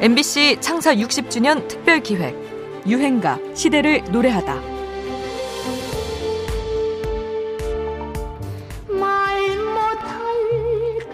MBC 0.00 0.58
창사 0.60 0.94
60주년 0.94 1.66
특별 1.66 1.98
기획 2.00 2.36
유행가 2.86 3.36
시대를 3.52 4.04
노래하다. 4.12 4.54
말 8.90 9.56
못할 9.58 10.20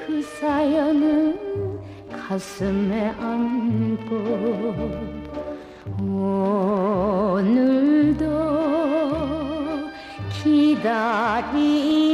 그 0.06 0.20
사연은 0.38 1.80
가슴에 2.12 3.08
안고 3.18 4.14
오늘도 7.32 8.24
기다리 10.42 12.13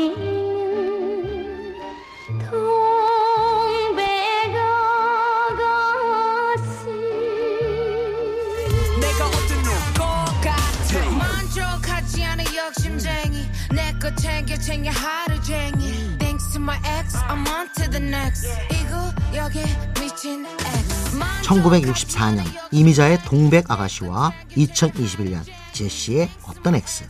내거 14.40 14.56
챙겨 14.58 14.90
하루쟁이 14.90 16.16
Thanks 16.18 16.52
to 16.52 16.62
my 16.62 16.78
ex 16.78 17.14
I'm 17.28 17.46
on 17.46 17.68
to 17.76 17.90
the 17.90 18.02
next. 18.02 18.46
이 18.72 19.30
구역에 19.30 19.64
미친 20.00 20.46
X. 20.46 21.18
1964년 21.42 22.44
이미자의 22.70 23.18
동백 23.24 23.70
아가씨와 23.70 24.32
2021년 24.56 25.42
제시의 25.72 26.30
어떤 26.46 26.74
X 26.74 27.04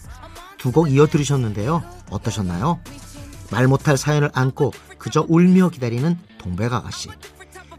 두 0.58 0.72
곡 0.72 0.90
이어 0.90 1.06
들으셨는데요. 1.06 1.84
어떠셨나요? 2.10 2.80
말 3.52 3.68
못할 3.68 3.96
사연을 3.96 4.30
안고 4.34 4.72
그저 4.98 5.24
울며 5.28 5.68
기다리는 5.68 6.18
동백 6.38 6.72
아가씨. 6.72 7.10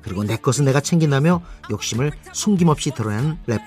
그리고 0.02 0.24
내 0.24 0.38
것은 0.38 0.64
내가 0.64 0.80
챙긴다며 0.80 1.42
욕심을 1.70 2.14
숨김없이 2.32 2.92
드러내는 2.92 3.38
래퍼. 3.48 3.64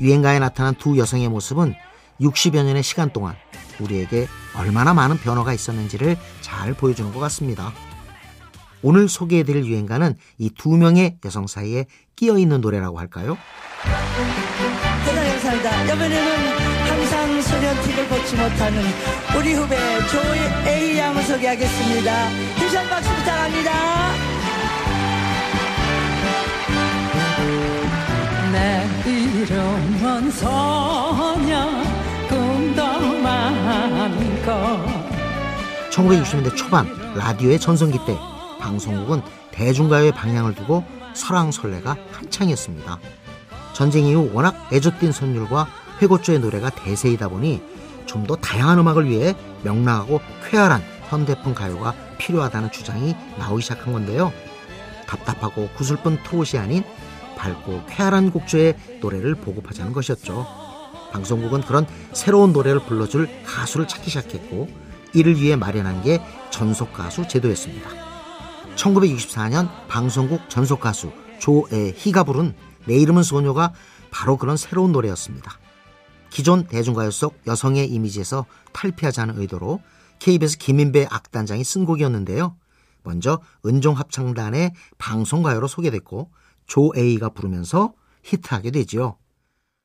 유행가에 0.00 0.38
나타난 0.38 0.76
두 0.76 0.96
여성의 0.96 1.28
모습은 1.28 1.74
60여 2.20 2.64
년의 2.64 2.82
시간 2.82 3.10
동안 3.12 3.34
우리에게 3.80 4.26
얼마나 4.56 4.94
많은 4.94 5.18
변화가 5.18 5.52
있었는지를 5.52 6.16
잘 6.40 6.74
보여주는 6.74 7.12
것 7.12 7.20
같습니다. 7.20 7.72
오늘 8.82 9.08
소개해드릴 9.08 9.64
유행가는 9.66 10.14
이 10.38 10.50
두 10.50 10.76
명의 10.76 11.16
여성 11.24 11.46
사이에 11.46 11.86
끼어 12.14 12.38
있는 12.38 12.60
노래라고 12.60 12.98
할까요? 12.98 13.36
살다 15.42 15.84
이번에는 15.84 16.48
항상 16.88 17.42
소년틱을 17.42 18.08
벗지 18.08 18.36
못하는 18.36 18.82
우리 19.38 19.54
후배 19.54 19.76
조이 20.08 20.98
양을 20.98 21.22
소개하겠습니다. 21.22 22.30
힘찬 22.56 22.88
박수 22.88 23.14
부탁합니다. 23.14 23.72
내 28.52 28.86
이름은 29.10 30.30
소 30.32 30.48
1960년대 35.96 36.54
초반 36.54 36.86
라디오의 37.14 37.58
전성기 37.58 37.98
때 38.06 38.18
방송국은 38.60 39.22
대중가요의 39.52 40.12
방향을 40.12 40.54
두고 40.54 40.84
설왕설래가 41.14 41.96
한창이었습니다. 42.12 42.98
전쟁 43.72 44.04
이후 44.04 44.30
워낙 44.32 44.68
애젓된 44.72 45.12
선율과 45.12 45.66
회고조의 46.02 46.40
노래가 46.40 46.70
대세이다 46.70 47.28
보니 47.28 47.62
좀 48.04 48.26
더 48.26 48.36
다양한 48.36 48.78
음악을 48.78 49.08
위해 49.08 49.34
명랑하고 49.62 50.20
쾌활한 50.48 50.82
현대풍 51.08 51.54
가요가 51.54 51.94
필요하다는 52.18 52.72
주장이 52.72 53.14
나오기 53.38 53.62
시작한 53.62 53.92
건데요. 53.92 54.32
답답하고 55.06 55.68
구슬픈 55.76 56.18
트롯이 56.22 56.60
아닌 56.60 56.82
밝고 57.36 57.84
쾌활한 57.88 58.30
곡조의 58.30 58.76
노래를 59.00 59.34
보급하자는 59.34 59.92
것이었죠. 59.92 60.46
방송국은 61.12 61.62
그런 61.62 61.86
새로운 62.12 62.52
노래를 62.52 62.80
불러줄 62.80 63.28
가수를 63.44 63.86
찾기 63.86 64.10
시작했고 64.10 64.68
이를 65.16 65.40
위해 65.40 65.56
마련한 65.56 66.02
게 66.02 66.20
전속 66.50 66.92
가수 66.92 67.26
제도였습니다. 67.26 67.90
1964년 68.76 69.68
방송국 69.88 70.50
전속 70.50 70.80
가수 70.80 71.10
조애희가 71.38 72.24
부른 72.24 72.54
내 72.86 72.96
이름은 72.96 73.22
소녀가 73.22 73.72
바로 74.10 74.36
그런 74.36 74.58
새로운 74.58 74.92
노래였습니다. 74.92 75.58
기존 76.28 76.66
대중가요 76.66 77.10
속 77.10 77.40
여성의 77.46 77.90
이미지에서 77.90 78.44
탈피하자는 78.74 79.38
의도로 79.38 79.80
KBS 80.18 80.58
김인배 80.58 81.06
악단장이 81.10 81.64
쓴 81.64 81.86
곡이었는데요. 81.86 82.54
먼저 83.02 83.40
은종합창단의 83.64 84.74
방송가요로 84.98 85.66
소개됐고 85.66 86.30
조에이가 86.66 87.30
부르면서 87.30 87.94
히트하게 88.22 88.70
되지요. 88.72 89.16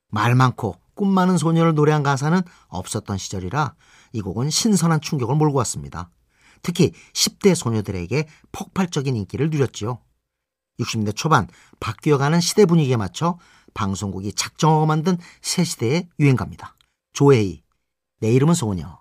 말 0.10 0.36
많고 0.36 0.76
꿈 1.02 1.10
많은 1.10 1.40
소녀를 1.40 1.74
노래한 1.74 2.04
가사는 2.04 2.44
없었던 2.68 3.18
시절이라 3.18 3.74
이 4.14 4.22
곡은 4.22 4.52
신선한 4.52 5.02
충격을 5.02 5.36
몰고 5.36 5.58
왔습니다. 5.58 6.12
특히 6.62 6.92
10대 7.14 7.56
소녀들에게 7.56 8.28
폭발적인 8.52 9.16
인기를 9.16 9.50
누렸지요. 9.50 10.00
60년대 10.80 11.16
초반 11.16 11.48
바뀌어가는 11.80 12.40
시대 12.40 12.68
분위기에 12.68 12.98
맞춰 12.98 13.40
방송국이 13.74 14.34
작정하고 14.34 14.86
만든 14.86 15.18
새 15.42 15.64
시대의 15.64 16.08
유행가입니다. 16.20 16.76
조에이, 17.14 17.64
내 18.20 18.32
이름은 18.32 18.54
소녀. 18.54 19.01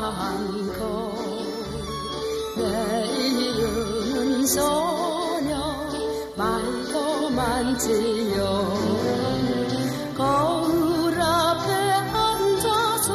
많고 0.00 1.12
내 2.56 2.62
이름은 3.06 4.46
소녀 4.46 5.50
말도 6.36 7.30
많지요 7.30 8.42
거울 10.16 11.20
앞에 11.20 11.72
앉아서 12.12 13.10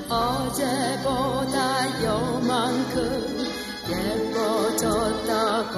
어제보다 0.09 1.55
요만큼 2.05 2.97
예뻐졌다고 3.89 5.75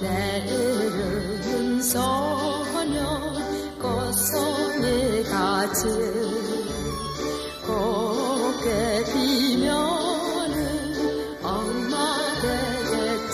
내 0.00 0.06
이름은 0.48 1.82
소녀 1.82 2.96
꽃송 3.80 4.45